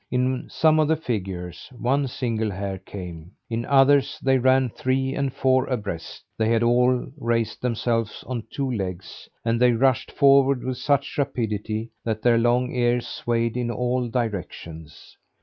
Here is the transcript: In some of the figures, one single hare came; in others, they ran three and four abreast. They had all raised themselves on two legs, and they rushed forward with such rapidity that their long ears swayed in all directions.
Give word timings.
In 0.09 0.49
some 0.49 0.79
of 0.79 0.87
the 0.87 0.95
figures, 0.95 1.69
one 1.77 2.07
single 2.07 2.49
hare 2.49 2.79
came; 2.79 3.33
in 3.51 3.65
others, 3.65 4.19
they 4.23 4.39
ran 4.39 4.69
three 4.69 5.13
and 5.13 5.31
four 5.31 5.67
abreast. 5.67 6.23
They 6.39 6.49
had 6.49 6.63
all 6.63 7.11
raised 7.19 7.61
themselves 7.61 8.23
on 8.25 8.45
two 8.49 8.71
legs, 8.71 9.29
and 9.45 9.61
they 9.61 9.73
rushed 9.73 10.11
forward 10.11 10.63
with 10.63 10.77
such 10.77 11.15
rapidity 11.19 11.91
that 12.03 12.23
their 12.23 12.39
long 12.39 12.73
ears 12.73 13.05
swayed 13.05 13.55
in 13.55 13.69
all 13.69 14.07
directions. 14.07 15.17